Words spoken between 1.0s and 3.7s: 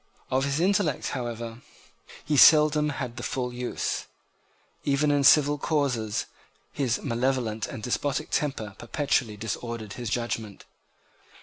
however, he seldom had the full